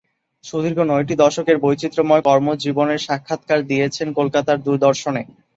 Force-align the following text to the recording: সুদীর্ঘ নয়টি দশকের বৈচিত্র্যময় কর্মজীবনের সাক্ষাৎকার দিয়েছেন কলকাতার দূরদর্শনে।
সুদীর্ঘ 0.43 0.79
নয়টি 0.83 1.15
দশকের 1.17 1.57
বৈচিত্র্যময় 1.59 2.25
কর্মজীবনের 2.27 3.03
সাক্ষাৎকার 3.07 3.59
দিয়েছেন 3.69 4.07
কলকাতার 4.19 4.57
দূরদর্শনে। 4.65 5.21